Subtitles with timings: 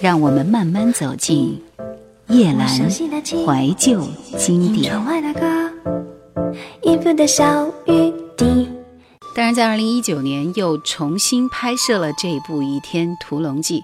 [0.00, 1.60] 让我们慢慢走进
[2.28, 4.02] 叶阑怀旧
[4.38, 4.94] 经典。
[9.36, 13.80] 当然，在二零一九年又重新拍摄了这部《倚天屠龙记》，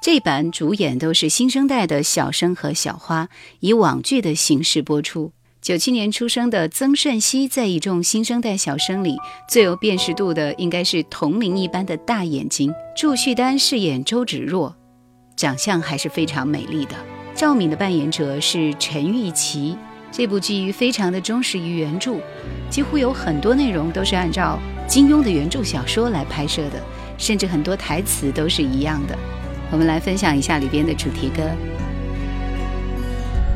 [0.00, 3.28] 这版主演都是新生代的小生和小花，
[3.60, 5.32] 以网剧的形式播出。
[5.60, 12.72] 九七年出生的曾舜晞，在一众新生代小生里最有辨识度的，应该是铜铃一般的大眼睛。
[12.96, 14.74] 祝绪丹饰演周芷若，
[15.40, 16.94] 长相还是非常美丽的。
[17.34, 19.74] 赵敏的扮演者是陈钰琪。
[20.12, 22.18] 这部剧非常的忠实于原著，
[22.68, 26.78] 几乎有很多内容都是按照金庸的原著小说来拍摄的，
[27.16, 29.16] 甚至很多台词都是一样的。
[29.72, 31.42] 我们来分享一下里边的主题歌。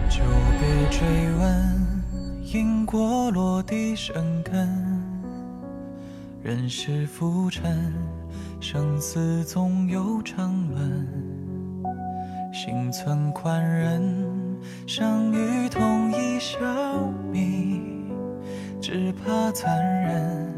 [0.08, 0.20] 就
[0.58, 1.06] 别追
[1.38, 5.02] 问因果落地生根，
[6.42, 7.92] 人世浮沉，
[8.58, 11.06] 生死总有常轮，
[12.54, 14.00] 心存宽仁。
[14.86, 16.56] 生于同一小
[17.32, 17.82] 米，
[18.80, 20.54] 只怕残忍，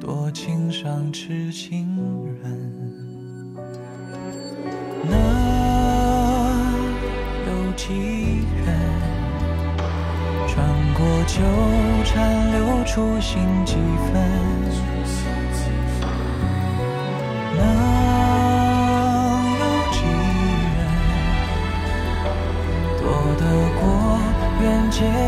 [0.00, 1.86] 多情伤痴情
[2.42, 2.74] 人。
[5.04, 5.16] 能
[7.46, 7.94] 有几
[8.66, 8.76] 人
[10.48, 11.40] 穿过纠
[12.04, 13.76] 缠，留出心几
[14.12, 14.67] 分？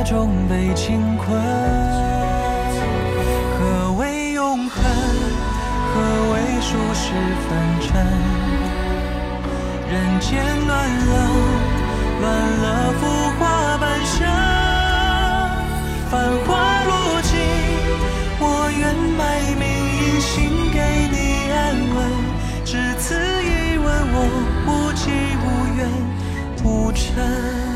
[0.04, 1.40] 中被情困，
[3.58, 4.82] 何为永恒？
[5.92, 6.00] 何
[6.32, 7.12] 为数十
[7.46, 7.48] 分
[7.80, 7.88] 尘？
[9.88, 10.30] 人间
[10.66, 10.70] 乱
[11.06, 11.12] 了，
[12.20, 12.24] 乱
[12.62, 13.00] 了浮
[13.38, 13.40] 华
[13.78, 14.16] 半生。
[16.10, 16.12] 繁
[16.46, 16.48] 华
[16.84, 16.90] 落
[17.22, 17.30] 尽，
[18.40, 18.44] 我
[18.76, 18.82] 愿
[19.16, 19.20] 卖
[19.58, 19.62] 命
[19.96, 20.28] 一心
[20.72, 20.76] 给
[21.12, 21.56] 你安
[21.94, 21.98] 稳。
[22.64, 24.16] 只此一吻，我
[24.66, 25.02] 无疾
[25.44, 25.78] 无怨
[26.64, 27.69] 无嗔。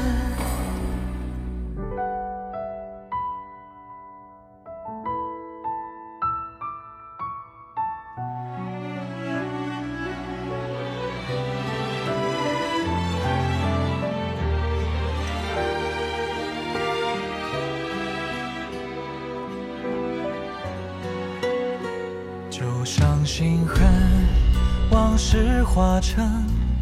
[26.05, 26.23] 成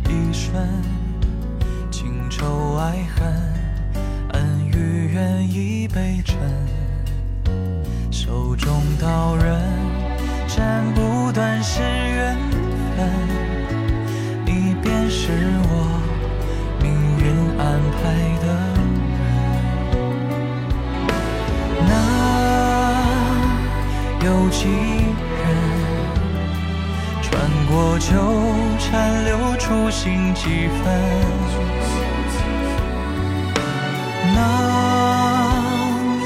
[0.09, 0.53] 一瞬，
[1.93, 3.33] 情仇爱恨，
[4.33, 6.37] 恩与怨已被沉。
[8.11, 9.63] 手中刀刃，
[10.49, 12.37] 斩不断是缘
[12.97, 13.09] 分。
[14.45, 15.31] 你便是
[15.71, 16.01] 我
[16.83, 17.25] 命运
[17.61, 18.03] 安排
[18.43, 18.47] 的
[19.21, 19.23] 人，
[21.87, 21.91] 那
[24.27, 24.67] 有几？
[27.73, 28.42] 过纠缠，留
[29.73, 30.85] 初心几分？
[34.35, 34.41] 能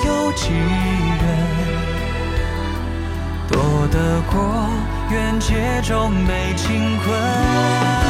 [0.05, 1.25] 有几人
[3.49, 4.35] 躲得过
[5.13, 8.06] 缘劫中被情困？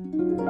[0.00, 0.49] Música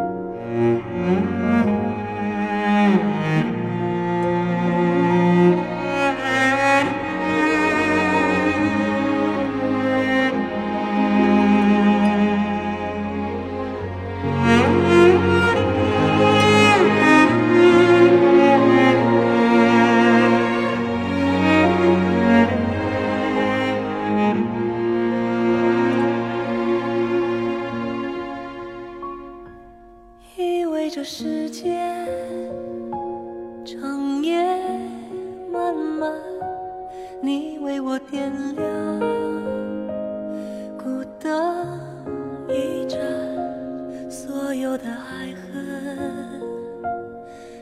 [45.21, 46.41] 爱恨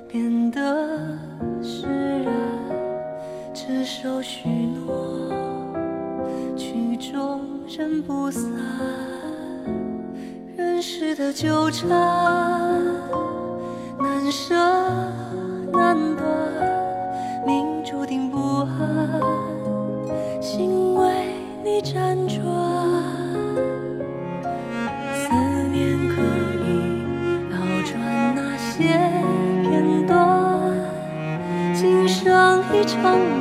[0.06, 0.60] 变得
[1.60, 1.88] 释
[2.22, 2.32] 然，
[3.52, 5.28] 执守许诺，
[6.56, 8.49] 曲终人不散。
[10.56, 11.88] 人世的纠缠，
[13.99, 14.54] 难舍
[15.72, 16.25] 难断，
[17.44, 19.20] 命注定不安，
[20.40, 21.11] 心为
[21.64, 22.38] 你辗转。
[33.03, 33.38] 生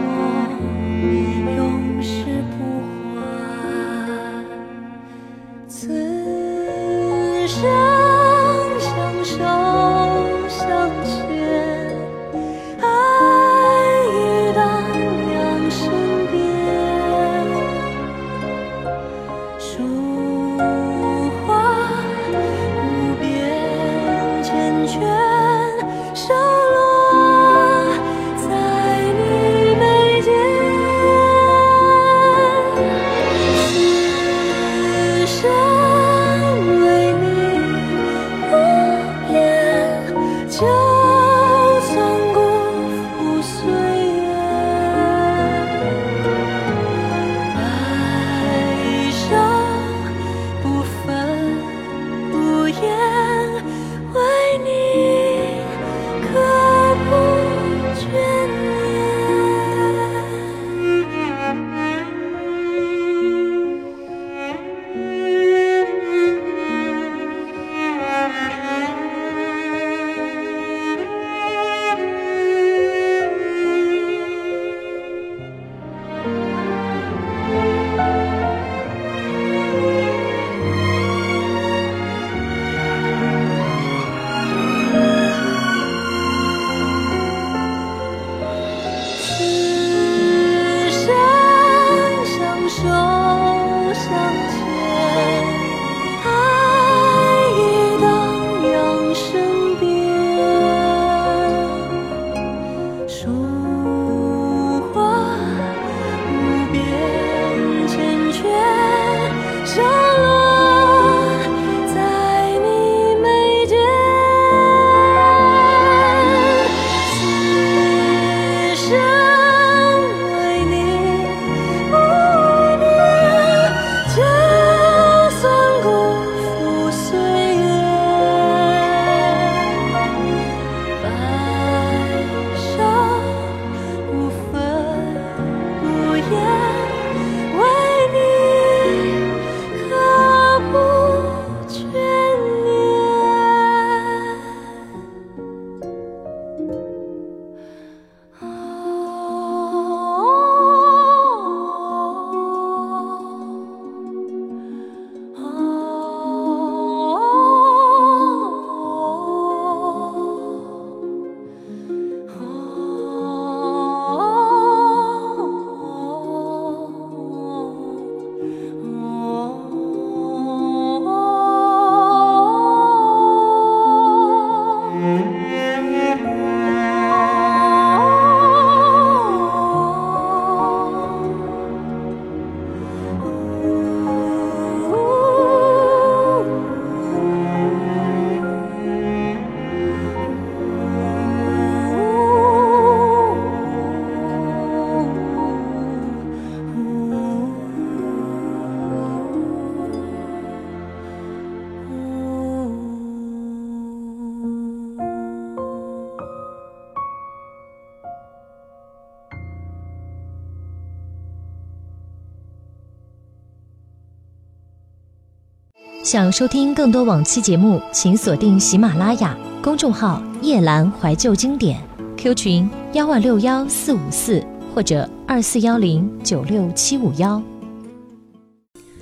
[216.07, 221.77] 想收听更多往期节目，请锁定喜马拉雅公众号“夜阑怀旧经典
[222.15, 224.41] ”，Q 群幺万六幺四五四
[224.73, 227.43] 或者二四幺零九六七五幺。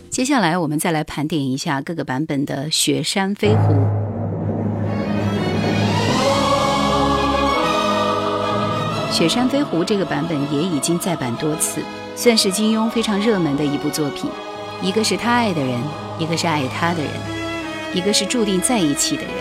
[0.09, 3.73] 接下来我们再来盘点一下各个版本的《雪山飞狐》。
[9.11, 11.81] 《雪山飞狐》这个版本也已经再版多次，
[12.15, 14.27] 算是金庸非常热门的一部作品。
[14.81, 15.79] 一个是他爱的人，
[16.19, 17.11] 一个是爱他的人，
[17.93, 19.31] 一个是注定在一起的人。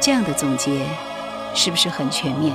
[0.00, 0.80] 这样的总结
[1.54, 2.52] 是不是很全面？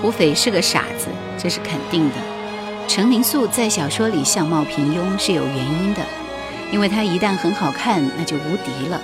[0.00, 1.08] 胡斐是个傻子，
[1.38, 2.14] 这是肯定的。
[2.86, 6.00] 程灵素在小说里相貌平庸是有原因的，
[6.70, 9.00] 因为她一旦很好看，那就无敌了。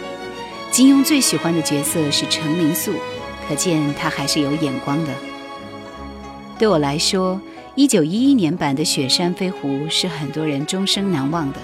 [0.70, 2.92] 金庸最喜欢的角色是程灵素，
[3.48, 5.10] 可见他还是有眼光的。
[6.58, 7.40] 对我来说，
[7.74, 11.58] 一九一一年版的《雪山飞狐》是很多人终生难忘的。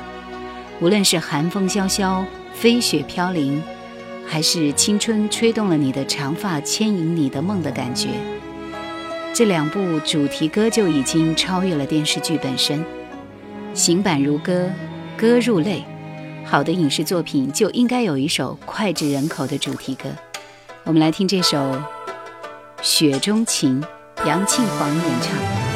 [0.80, 3.62] 无论是寒风萧萧、飞雪飘零，
[4.26, 8.08] 还是青春吹动了你的长发、牵引你的梦的感觉，
[9.34, 12.84] 这两部主题歌就已经超越了电视剧本身。
[13.74, 14.70] 行板如歌，
[15.16, 15.84] 歌入泪。
[16.44, 20.08] 好的影视作品就应该有一首脍炙人口的主题歌。
[20.84, 21.58] 我们来听这首
[22.82, 23.80] 《雪中情》。
[24.26, 25.67] 杨庆煌演唱。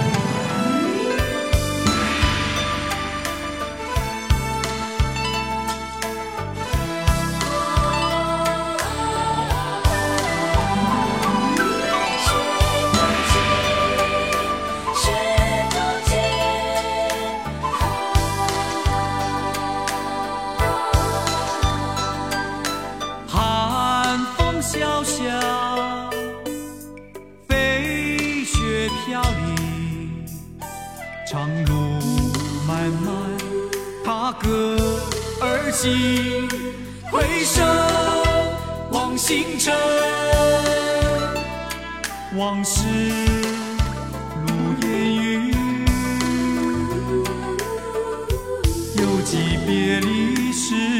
[37.43, 37.61] 回首
[38.93, 39.75] 望星辰，
[42.37, 42.87] 往事
[44.47, 45.53] 如烟云，
[48.97, 50.92] 犹记别离时。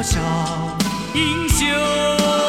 [0.00, 0.18] 多少
[1.12, 2.39] 英雄。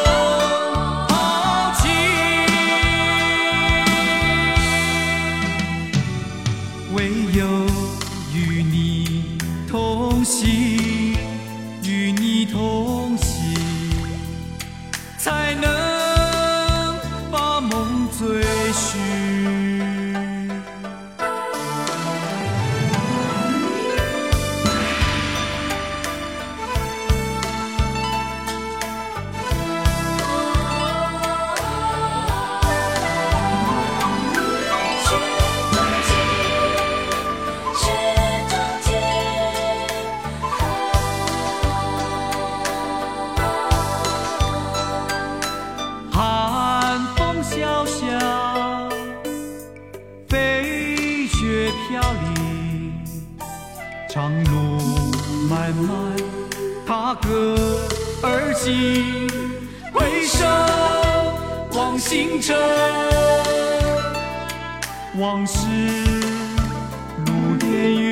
[55.82, 55.88] 迈
[56.86, 57.56] 踏歌
[58.22, 59.28] 而行
[59.92, 60.46] 回首
[61.76, 62.56] 望星辰
[65.18, 65.66] 往事
[67.26, 68.11] 如烟云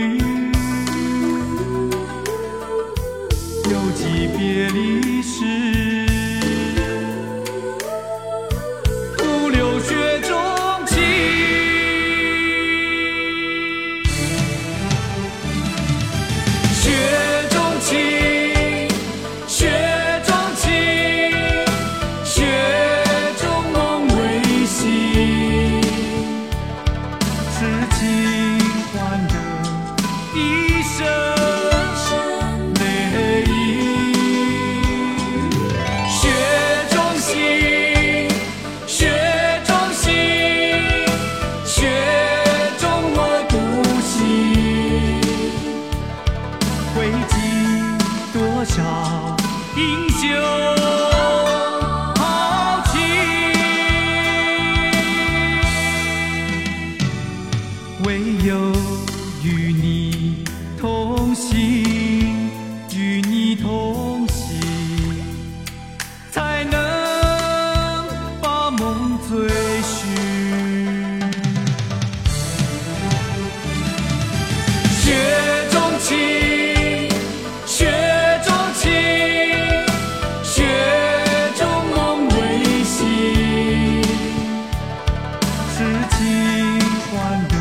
[85.80, 86.78] 痴情
[87.10, 87.56] 换得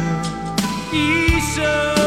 [0.91, 1.98] 一生。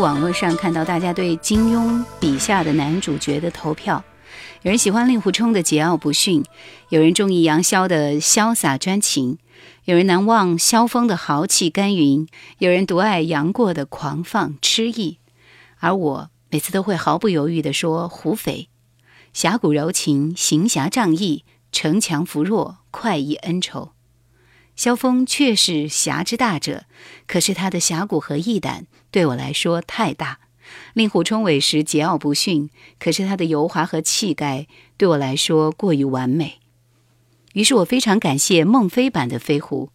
[0.00, 4.04] 网络上看到大家对金庸笔下的男主角的投票，
[4.62, 6.44] 有人喜欢令狐冲的桀骜不驯，
[6.90, 9.38] 有人中意杨逍的潇洒专情，
[9.84, 15.18] 有人难忘萧峰的豪气干云，有人独爱杨过的狂放痴意，
[15.78, 18.68] 而我每次都会毫不犹豫地说胡斐，
[19.32, 23.95] 侠骨柔情，行侠仗义，城强扶弱，快意恩仇。
[24.76, 26.84] 萧峰确是侠之大者，
[27.26, 30.38] 可是他的侠骨和义胆对我来说太大；
[30.92, 32.68] 令狐冲委实桀骜不驯，
[32.98, 34.66] 可是他的油滑和气概
[34.98, 36.60] 对我来说过于完美。
[37.54, 39.88] 于是我非常感谢孟非版的飞狐，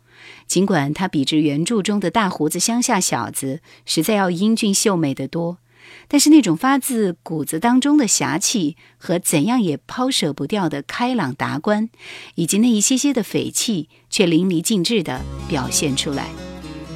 [0.47, 5.59] 尽管他比之原著中的大胡子乡下小子实在要英俊秀美得多。
[6.07, 11.89] 但是那种发自骨子当中的侠气和怎样也抛舍不掉的开朗达观，
[12.35, 16.27] 以及那一些些的匪气，却淋漓尽致地表现出来。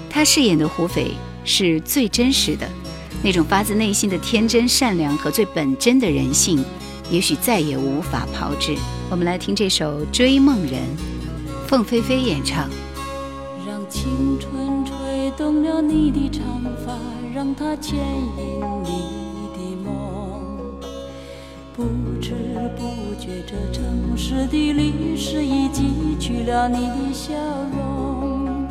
[0.10, 1.12] 他饰演的胡斐
[1.44, 2.68] 是最真实的，
[3.24, 6.64] 那种发自内心的天真善良和最本真的人性，
[7.12, 8.75] 也许再也无法炮制。
[9.10, 10.74] 我们来听这首《追梦人》，
[11.68, 12.70] 凤飞飞演唱。
[13.68, 16.98] 让青春吹动了你的长发，
[17.34, 18.84] 让它牵引。
[21.75, 21.83] 不
[22.22, 22.31] 知
[22.77, 27.33] 不觉，这城市的历史已记取了你的笑
[27.77, 28.66] 容。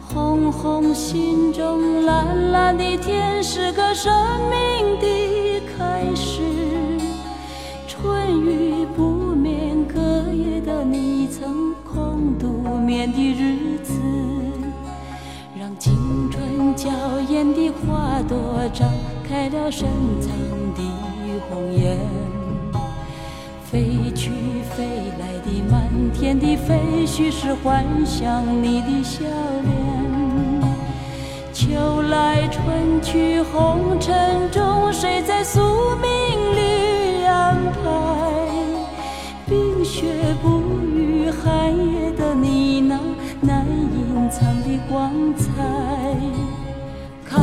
[0.00, 4.10] 红红心中，蓝蓝的天，是个生
[4.48, 6.40] 命的开始。
[7.86, 10.00] 春雨不眠，隔
[10.32, 13.92] 夜的你曾空独眠的日子，
[15.54, 16.88] 让青春娇
[17.28, 18.38] 艳的花朵
[18.72, 18.86] 绽
[19.28, 19.86] 开了深
[20.18, 20.30] 藏
[20.74, 20.82] 的。
[21.50, 21.95] 红颜，
[26.06, 29.24] 满天的飞絮是幻想你的笑
[29.64, 29.74] 脸。
[31.52, 35.60] 秋来春去红尘中，谁在宿
[35.96, 36.06] 命
[36.54, 37.90] 里安排？
[39.48, 40.06] 冰雪
[40.40, 40.60] 不
[40.94, 43.00] 语，寒夜的你那
[43.40, 45.50] 难隐藏的光彩。
[47.28, 47.42] 看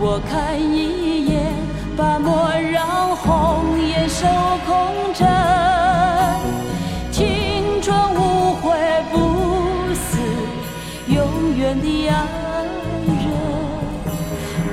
[0.00, 1.52] 我看一眼，
[1.98, 2.88] 把莫让。
[3.22, 4.26] 红颜守
[4.66, 5.28] 空枕，
[11.78, 12.14] 的爱
[13.06, 13.26] 人。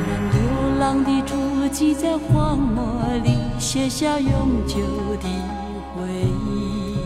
[0.07, 0.37] 让流
[0.79, 1.35] 浪的足
[1.71, 2.83] 迹在荒漠
[3.23, 4.79] 里写下永久
[5.21, 5.27] 的
[5.93, 6.07] 回
[6.47, 6.97] 忆。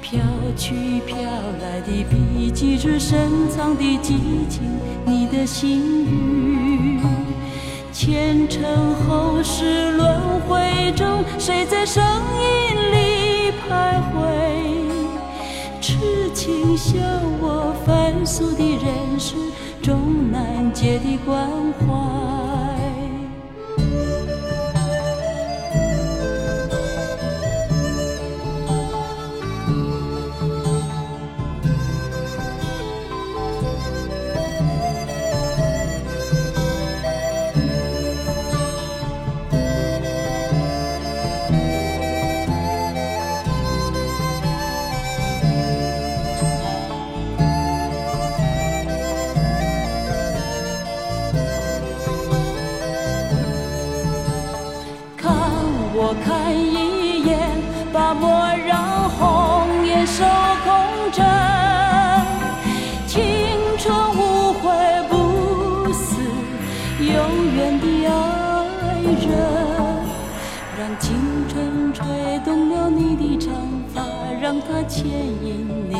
[0.00, 0.20] 飘
[0.56, 4.62] 去飘来的笔迹，是深藏的激情，
[5.06, 7.00] 你的心语。
[7.92, 8.62] 前尘
[9.06, 14.81] 后世轮回中，谁在声音里徘徊？
[16.02, 16.98] 痴情笑
[17.40, 19.36] 我凡俗的人世，
[19.80, 22.41] 终难解的关怀。
[59.22, 60.24] 红颜守
[60.64, 60.74] 空
[61.12, 61.24] 枕，
[63.06, 63.22] 青
[63.78, 64.68] 春无悔
[65.08, 66.16] 不死，
[66.98, 67.14] 永
[67.54, 68.10] 远的爱
[69.04, 69.30] 人，
[70.76, 71.14] 让青
[71.48, 72.04] 春吹
[72.44, 73.54] 动了你的长
[73.94, 74.02] 发，
[74.40, 75.94] 让它牵引你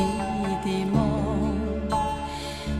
[0.65, 0.99] 的梦。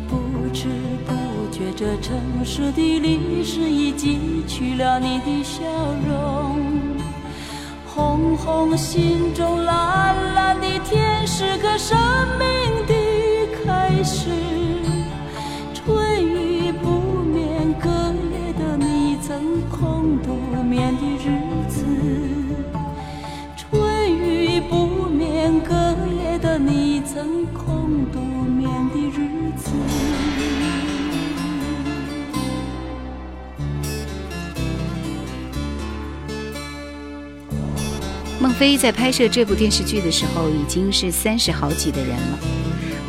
[0.10, 0.68] 不知
[1.08, 1.14] 不
[1.54, 5.62] 觉，这城市的历史已记取了你的笑
[6.06, 6.60] 容。
[8.04, 11.98] 红红心中，蓝蓝的天，是个生
[12.38, 12.94] 命的
[13.64, 14.30] 开始。
[15.74, 16.90] 春雨不
[17.24, 17.90] 眠，隔
[18.30, 21.40] 夜的你曾空独眠的日
[21.70, 21.86] 子。
[23.56, 25.74] 春雨不眠隔
[26.22, 27.46] 夜的你曾
[38.44, 42.40] 孟非在拍摄这部电视剧的时候已经是三十好几的人了，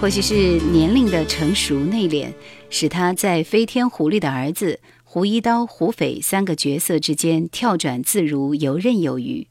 [0.01, 2.33] 或许是年龄的成熟内敛，
[2.71, 9.49] 使他在飞天狐狸的儿子胡一刀、胡斐三个角色之间跳转自如、游刃有余。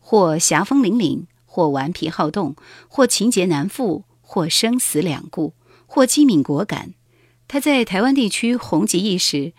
[0.00, 2.54] 或侠风凛凛，或顽皮好动，
[2.86, 5.54] 或情节难复，或生死两顾，
[5.86, 6.92] 或机敏果敢。
[7.48, 9.54] 他在台湾地区红极一时，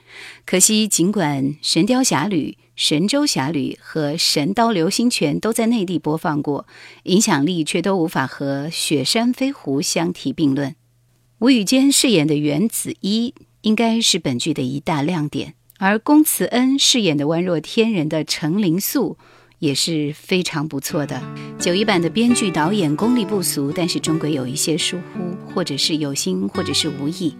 [0.46, 6.67] 可惜尽管《神雕侠侣》《神州侠侣》和《神刀流星拳》都在内地播放过，
[7.03, 10.75] 影响力却都无法和《雪山飞狐》相提并论。
[11.39, 19.17] 吴宇坚饰演的袁子一应该是本剧的一大亮点，而龚慈恩饰演的宛若天人的程灵素。
[19.59, 21.19] 也是非常不错的。
[21.59, 27.36] 九一版的编剧导演功力不俗，但是终归有一些疏忽，或者是有心，或者是无意。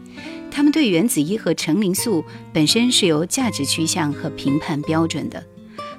[0.50, 5.46] 他们对袁子一和程灵素本身是有价值趋向和评判标准的。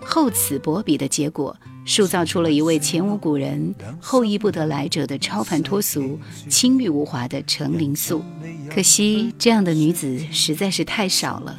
[0.04, 8.20] 厚此薄彼的结果，塑造出了一位前无古人、后亦不得来者的超凡脱俗、清玉无华的程灵素。
[8.68, 11.56] 可惜这样的女子实在是太少了。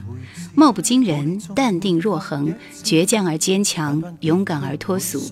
[0.56, 5.24] 貌不惊人，淡定若恒，倔强而坚强，勇敢而脱俗，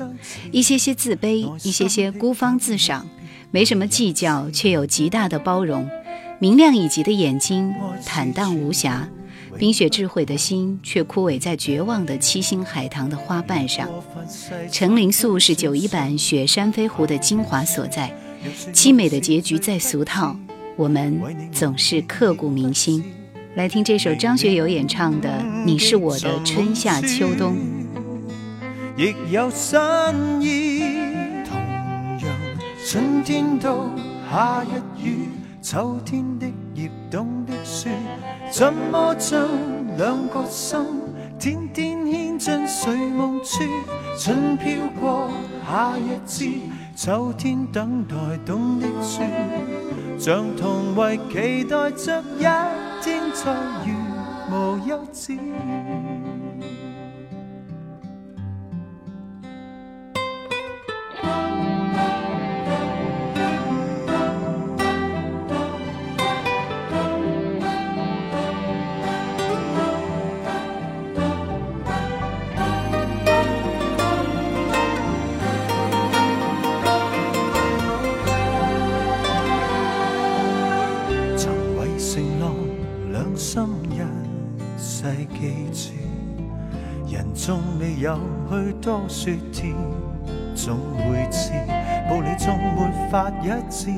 [0.54, 3.06] 一些些自卑，一些些孤芳自赏，
[3.51, 5.89] 没什么计较，却有极大的包容，
[6.39, 7.73] 明亮以及的眼睛，
[8.05, 9.07] 坦荡无瑕，
[9.57, 13.88] 冰雪智慧的心，却枯萎在绝望的七星海棠的花瓣上。
[14.71, 18.13] 程灵素是九一版《雪山飞狐》的精华所在，
[18.73, 20.38] 凄美的结局再俗套，
[20.75, 21.19] 我们
[21.53, 23.03] 总是刻骨铭心。
[23.55, 25.29] 来听这首张学友演唱的
[25.65, 27.55] 《你是我的春夏秋冬》。
[28.97, 29.79] 亦有新
[30.41, 30.87] 意，
[32.89, 33.89] 春天到
[34.32, 35.28] 夏日雨，
[35.62, 37.89] 秋天的叶冬的雪，
[38.50, 39.45] 怎么将
[39.97, 40.80] 两个心
[41.38, 43.65] 天天牵进睡梦处？
[44.17, 45.30] 春飘过，
[45.69, 46.50] 夏日至，
[46.95, 49.30] 秋天等待冬的雪，
[50.17, 52.43] 像同为期待着一。
[53.04, 53.54] 天再
[53.86, 53.93] 遇
[54.50, 55.38] 无休止。
[88.50, 89.76] 许多说天
[90.56, 91.52] 总会知，
[92.10, 92.78] 道理总没
[93.12, 93.92] 法一致，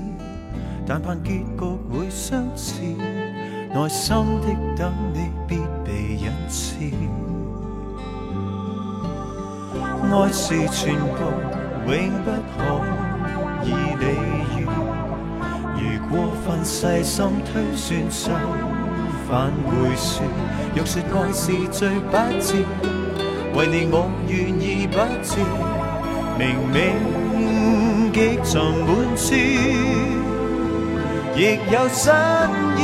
[0.86, 1.46] 但盼结局
[1.90, 2.82] 会相似。
[3.74, 6.92] 耐心的等你，必被引致。
[10.12, 11.20] 爱是全部，
[11.88, 11.92] 永
[12.24, 12.58] 不可
[13.64, 13.68] 以
[14.00, 14.04] 理
[14.58, 14.60] 喻。
[15.78, 16.12] 如过
[16.44, 18.32] 分细心推算，就
[19.28, 20.26] 反会说。
[20.80, 22.64] 若说爱是最不智。
[23.54, 25.36] 为你我愿意不知，
[26.40, 26.80] 明明
[28.14, 28.88] 极尽满
[29.18, 29.36] 处，
[31.36, 32.14] 亦有新
[32.78, 32.80] 意。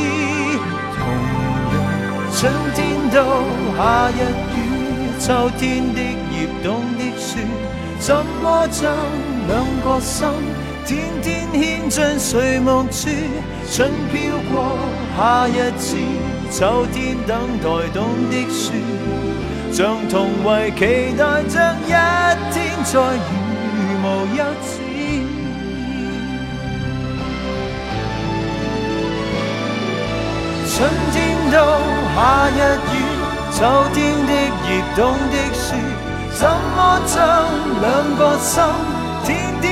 [0.92, 1.00] 同
[1.72, 1.74] 样，
[2.34, 2.36] 春
[2.74, 2.76] 天
[3.08, 3.16] 到
[3.78, 3.80] 夏
[4.10, 4.20] 日
[4.52, 4.58] 雨，
[5.18, 5.24] 秋
[5.56, 5.98] 天的
[6.30, 6.66] 叶冬
[6.98, 7.40] 的雪，
[7.98, 8.92] 怎么将
[9.48, 10.28] 两个心
[10.86, 13.08] 天天牵进睡梦处？
[13.68, 14.20] 春飘
[14.52, 14.78] 过，
[15.16, 15.96] 夏日至，
[16.50, 18.72] 秋天等待冬的雪。
[19.72, 21.90] 像同为期待着一
[22.54, 23.28] 天再如
[24.00, 24.04] 无
[24.36, 24.70] 休止。
[30.70, 31.14] 春天
[31.50, 31.54] 到
[32.14, 32.16] 夏
[32.48, 32.56] 日
[32.92, 32.94] 雨，
[33.52, 33.58] 秋
[33.92, 35.74] 天的热冬的雪，
[36.32, 37.16] 怎么将
[37.82, 37.84] 两
[38.16, 38.54] 个心
[39.24, 39.28] 天
[39.60, 39.64] 天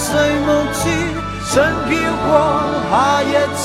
[0.00, 0.08] 牵进睡
[0.46, 0.80] 梦处？
[1.52, 1.54] 春
[1.88, 1.92] 飘
[2.24, 2.28] 过
[2.90, 3.24] 夏日
[3.56, 3.64] 至，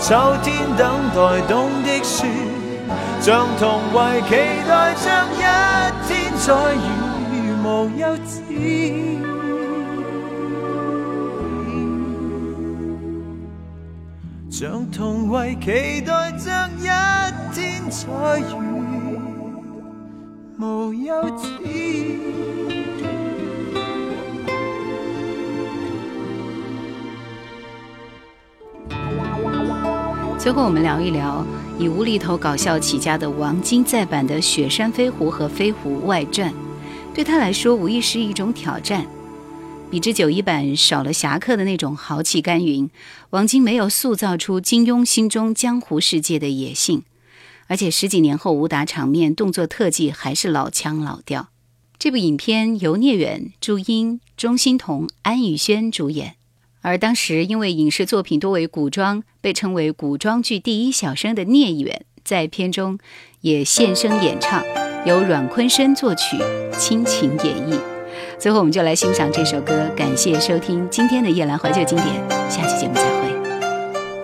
[0.00, 0.06] 秋
[0.42, 0.80] 天等
[1.14, 1.16] 待
[1.48, 2.14] 冬的雪。
[3.20, 3.60] 像同
[3.94, 4.30] 为期
[4.68, 5.40] 待着一
[6.06, 6.84] 天再如
[7.62, 8.30] 无休止，
[14.50, 16.44] 像同为期待着
[16.78, 16.80] 一
[17.54, 18.02] 天再
[18.50, 18.52] 如
[20.58, 20.60] 无
[20.92, 21.06] 休
[21.38, 21.46] 止。
[30.42, 31.46] 最后，我们聊一聊
[31.78, 36.50] 以无厘头搞笑起家的王晶再版的《雪山飞狐》和《飞狐外传》，
[37.14, 39.06] 对他来说无疑是一种挑战。
[39.88, 42.90] 比之九一版少了侠客的那种豪气干云，
[43.30, 47.04] 王晶没有塑造出金庸心中江湖世界的野性，
[47.68, 51.50] 而且十几年后武打场面、动作特技还是老腔老调。
[52.00, 56.34] 这部影片由聂远、朱茵、钟欣桐、安以轩主演。
[56.82, 62.98] 而当时因为影视作品多为古装，被称为古装剧第一小生的聂远，在片中
[63.40, 64.62] 也现身演唱，
[65.06, 66.36] 由阮坤生作曲，
[66.76, 67.78] 倾情演绎。
[68.36, 69.88] 最后，我们就来欣赏这首歌。
[69.96, 73.30] 感谢收听今天的夜阑怀旧经典，下期节目再会。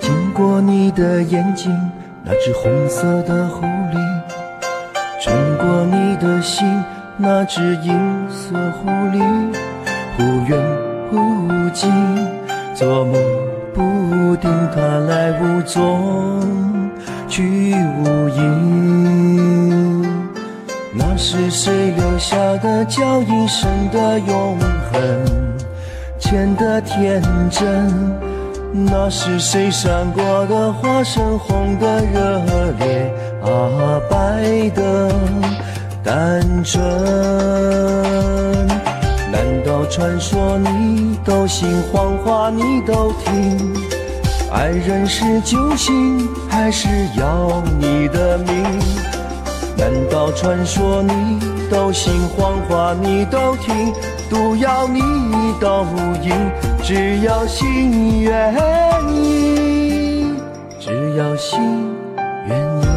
[0.01, 1.73] 经过你的眼睛，
[2.25, 3.97] 那只红色的狐狸，
[5.23, 6.67] 穿过你的心，
[7.17, 7.93] 那只银
[8.29, 9.21] 色狐狸，
[10.17, 10.61] 忽远
[11.11, 11.89] 忽近，
[12.79, 13.21] 捉摸
[13.75, 16.41] 不定，它来无踪，
[17.29, 20.07] 去无影。
[20.95, 24.57] 那是谁留下的脚印，深的永
[24.93, 25.01] 恒，
[26.21, 27.91] 浅的天真？
[28.73, 32.41] 那是谁闪过的花，深红的热
[32.79, 33.13] 烈
[33.43, 35.11] 啊，白的
[36.05, 36.81] 单纯？
[39.91, 43.75] 传说你都信，谎话你都听？
[44.53, 48.65] 爱人是救星，还是要你的命？
[49.77, 53.93] 难道传说你都信，谎话你都听，
[54.29, 55.01] 毒药你
[55.61, 55.85] 都
[56.23, 56.33] 饮？
[56.83, 58.55] 只要心愿
[59.13, 60.35] 意，
[60.79, 61.59] 只要心
[62.47, 62.88] 愿意。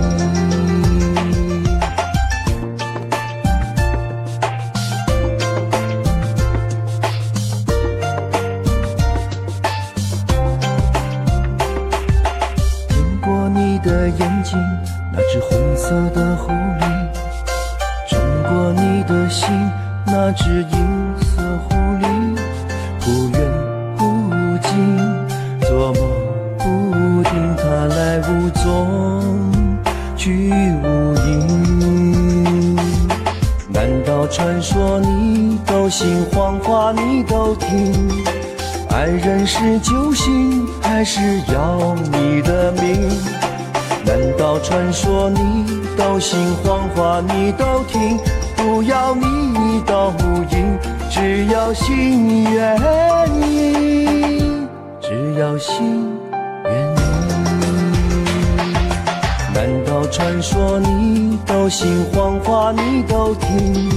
[15.14, 16.84] 那只红色的狐狸，
[18.08, 19.48] 穿过你的心，
[20.06, 22.06] 那只银色狐狸，
[23.02, 23.40] 忽远
[23.98, 24.02] 忽
[24.62, 24.72] 近，
[25.62, 26.02] 捉摸
[26.58, 27.64] 不定，它
[27.96, 28.62] 来无踪，
[30.16, 30.52] 去
[30.84, 30.86] 无
[31.16, 32.76] 影。
[33.70, 37.94] 难道传说你都信，谎话你都听？
[38.90, 43.10] 爱人是救星，还是要你的命？
[44.06, 45.66] 难道传说你
[45.98, 48.18] 都信，谎话你都听？
[48.56, 50.14] 不要你都
[50.52, 50.78] 饮，
[51.10, 52.78] 只要心愿
[53.42, 54.58] 意，
[55.00, 56.10] 只要心
[56.66, 57.00] 愿意。
[59.54, 63.90] 难道传说你都信，谎话你都听？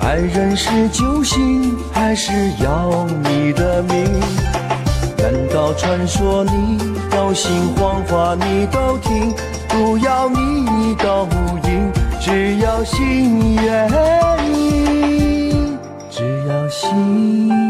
[0.00, 4.04] 爱人是救星，还是要你的命？
[5.22, 6.76] 难道传说你
[7.08, 9.32] 都心谎话你都听
[9.68, 11.28] 不要你都
[11.62, 13.88] 影只要心愿
[14.52, 15.78] 意
[16.10, 17.61] 只要心